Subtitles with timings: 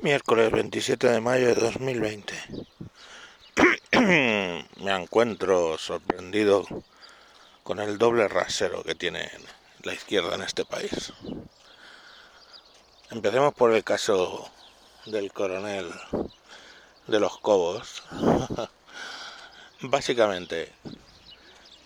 [0.00, 2.34] Miércoles 27 de mayo de 2020.
[4.00, 6.64] Me encuentro sorprendido
[7.62, 9.30] con el doble rasero que tiene
[9.82, 11.12] la izquierda en este país.
[13.10, 14.50] Empecemos por el caso
[15.04, 15.92] del coronel
[17.06, 18.02] de los Cobos.
[19.82, 20.72] Básicamente,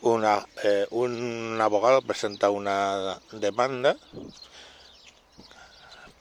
[0.00, 3.96] una, eh, un abogado presenta una demanda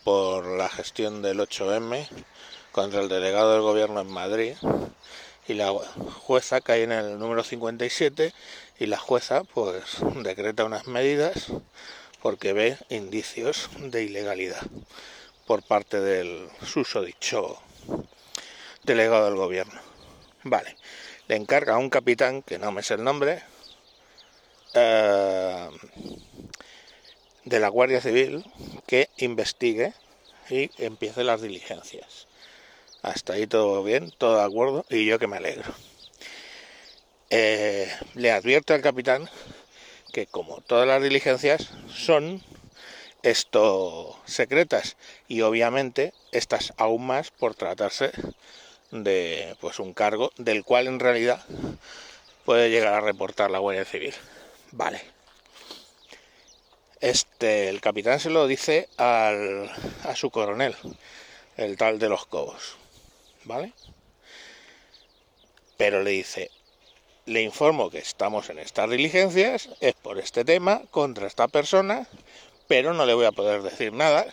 [0.05, 2.07] por la gestión del 8M
[2.71, 4.53] contra el delegado del gobierno en Madrid
[5.47, 8.31] y la jueza cae en el número 57
[8.77, 11.47] y la jueza pues decreta unas medidas
[12.21, 14.61] porque ve indicios de ilegalidad
[15.47, 17.57] por parte del susodicho
[18.83, 19.81] delegado del gobierno.
[20.43, 20.77] Vale,
[21.27, 23.41] le encarga a un capitán, que no me sé el nombre,
[24.75, 25.69] eh,
[27.45, 28.45] de la Guardia Civil
[28.85, 29.93] que investigue
[30.49, 32.27] y empiece las diligencias.
[33.01, 35.71] Hasta ahí todo bien, todo de acuerdo y yo que me alegro.
[37.29, 39.29] Eh, le advierto al capitán
[40.13, 42.41] que como todas las diligencias son
[43.23, 48.11] esto secretas y obviamente estas aún más por tratarse
[48.91, 51.43] de pues un cargo del cual en realidad
[52.45, 54.13] puede llegar a reportar la Guardia Civil.
[54.71, 55.14] Vale.
[57.01, 59.69] Este, el capitán se lo dice al,
[60.03, 60.75] a su coronel,
[61.57, 62.77] el tal de los Cobos,
[63.43, 63.73] ¿vale?
[65.77, 66.51] Pero le dice,
[67.25, 72.07] le informo que estamos en estas diligencias, es por este tema, contra esta persona,
[72.67, 74.25] pero no le voy a poder decir nada.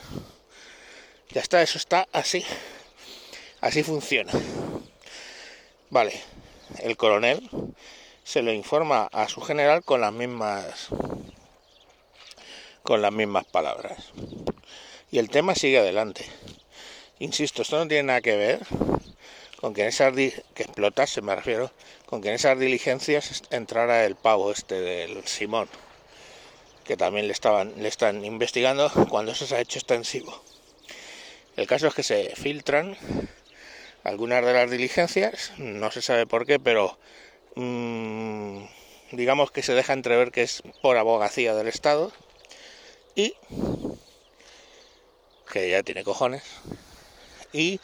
[1.30, 2.44] Ya está, eso está así.
[3.60, 4.32] Así funciona.
[5.90, 6.20] Vale,
[6.80, 7.48] el coronel
[8.24, 10.88] se lo informa a su general con las mismas
[12.92, 14.12] con las mismas palabras.
[15.10, 16.26] Y el tema sigue adelante.
[17.20, 18.60] Insisto, esto no tiene nada que ver
[19.56, 21.72] con que en esas que explotase, me refiero,
[22.04, 25.70] con que en esas diligencias entrara el pavo este del Simón,
[26.84, 30.42] que también le estaban le están investigando cuando eso se ha hecho extensivo.
[31.56, 32.98] El caso es que se filtran
[34.04, 36.98] algunas de las diligencias, no se sabe por qué, pero
[37.54, 38.64] mmm,
[39.12, 42.12] digamos que se deja entrever que es por abogacía del Estado
[43.14, 43.34] y
[45.50, 46.42] que ya tiene cojones.
[47.52, 47.80] Y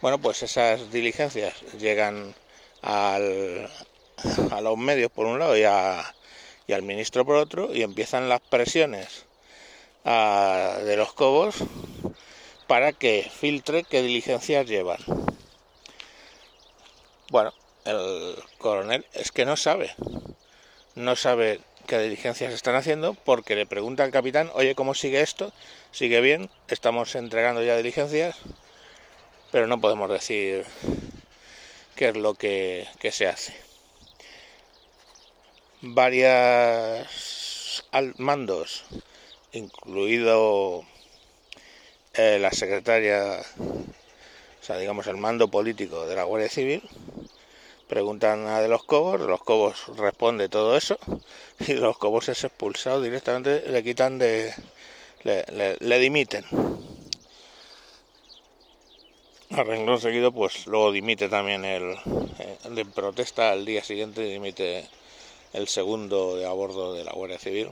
[0.00, 2.34] bueno pues esas diligencias llegan
[2.82, 3.70] al,
[4.50, 8.40] a los medios por un lado y, y al ministro por otro y empiezan las
[8.40, 9.24] presiones
[10.04, 11.56] de los cobos
[12.68, 14.98] para que filtre qué diligencias llevan.
[17.30, 17.52] Bueno
[17.84, 19.94] el coronel es que no sabe
[20.96, 25.52] no sabe qué diligencias están haciendo porque le pregunta al capitán, oye, ¿cómo sigue esto?
[25.92, 26.50] ¿Sigue bien?
[26.68, 28.36] Estamos entregando ya diligencias,
[29.52, 30.64] pero no podemos decir
[31.94, 33.54] qué es lo que, se hace.
[35.80, 37.84] Varias
[38.18, 38.84] mandos,
[39.52, 40.84] incluido
[42.14, 46.82] eh, la secretaria, o sea, digamos el mando político de la Guardia Civil,
[47.88, 50.98] preguntan a de los Cobos, los Cobos responde todo eso
[51.60, 54.52] y los Cobos es expulsado directamente, le quitan de...
[55.22, 56.44] le, dimiten.
[59.50, 61.96] A renglón seguido, pues luego dimite también el,
[62.70, 64.88] de protesta, al día siguiente dimite
[65.52, 67.70] el segundo de a bordo de la Guardia Civil,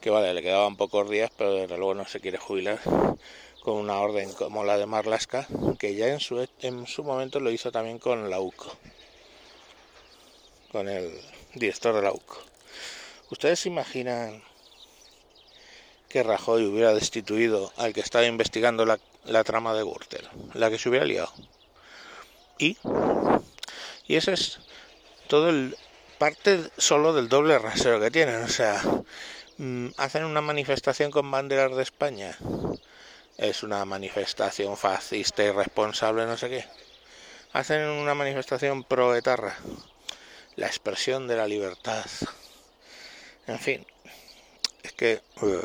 [0.00, 2.78] que vale, le quedaban pocos días, pero desde luego no se quiere jubilar
[3.62, 5.48] con una orden como la de Marlaska,
[5.78, 8.70] que ya en su, en su momento lo hizo también con la UCO
[10.76, 11.10] con el
[11.54, 12.36] director de la UCO.
[13.30, 14.42] ¿Ustedes se imaginan
[16.10, 20.90] que Rajoy hubiera destituido al que estaba investigando la, trama de Gürtel, la que se
[20.90, 21.32] hubiera liado?
[22.58, 22.76] Y,
[24.06, 24.58] y ese es
[25.28, 25.78] todo el
[26.18, 28.78] parte solo del doble rasero que tienen, o sea,
[29.56, 32.36] mm, hacen una manifestación con banderas de España,
[33.38, 36.66] es una manifestación fascista, irresponsable, no sé qué.
[37.54, 39.56] Hacen una manifestación pro etarra,
[40.56, 42.04] la expresión de la libertad.
[43.46, 43.86] En fin,
[44.82, 45.60] es que uh,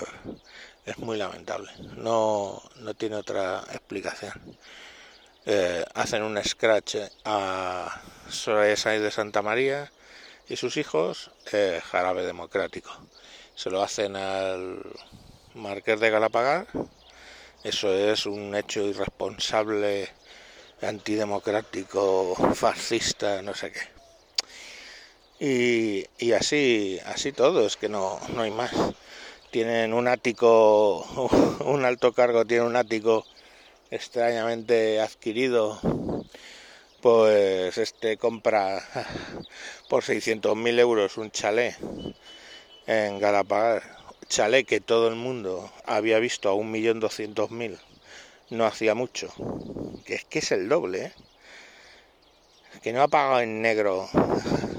[0.86, 1.72] es muy lamentable.
[1.98, 4.34] No, no tiene otra explicación.
[5.46, 9.92] Eh, hacen un scratch a Soraya de Santa María
[10.48, 12.92] y sus hijos, eh, jarabe democrático.
[13.56, 14.84] Se lo hacen al
[15.56, 16.68] Marqués de Galapagar.
[17.64, 20.10] Eso es un hecho irresponsable,
[20.82, 24.01] antidemocrático, fascista, no sé qué.
[25.44, 28.72] Y, y así, así todo, es que no, no hay más.
[29.50, 31.00] Tienen un ático,
[31.66, 33.26] un alto cargo tiene un ático
[33.90, 35.80] extrañamente adquirido,
[37.02, 38.84] pues este compra
[39.90, 41.76] por 600.000 euros un chalet
[42.86, 43.82] en Galapagar,
[44.28, 47.80] chalet que todo el mundo había visto a 1.200.000
[48.52, 49.34] no hacía mucho,
[50.06, 51.14] que es que es el doble, ¿eh?
[52.84, 54.08] que no ha pagado en negro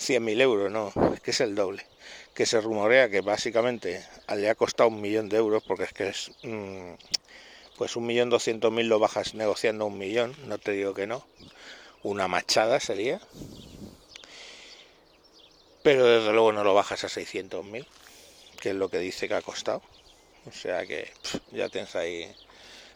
[0.00, 1.86] 100.000 euros, no, es que es el doble.
[2.34, 4.04] Que se rumorea que básicamente
[4.34, 6.94] le ha costado un millón de euros, porque es que es, mm,
[7.76, 11.24] pues un millón doscientos mil lo bajas negociando un millón, no te digo que no,
[12.02, 13.20] una machada sería,
[15.82, 17.86] pero desde luego no lo bajas a 600 mil,
[18.60, 19.82] que es lo que dice que ha costado.
[20.46, 21.10] O sea que
[21.52, 22.30] ya tienes ahí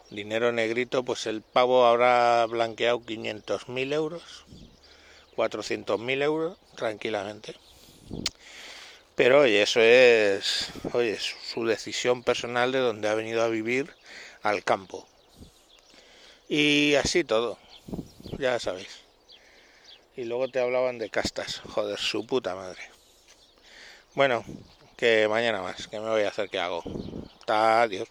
[0.09, 4.45] dinero negrito, pues el pavo habrá blanqueado 500.000 euros,
[5.35, 7.55] 400.000 euros tranquilamente.
[9.15, 13.93] Pero oye, eso es, oye, su decisión personal de donde ha venido a vivir
[14.43, 15.07] al campo.
[16.49, 17.57] Y así todo,
[18.37, 18.99] ya sabéis.
[20.17, 22.81] Y luego te hablaban de castas, joder, su puta madre.
[24.13, 24.45] Bueno,
[24.97, 26.83] que mañana más, que me voy a hacer que hago.
[27.47, 28.07] Adiós.